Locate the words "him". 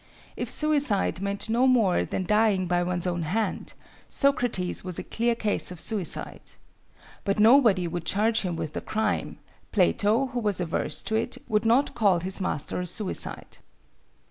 8.41-8.55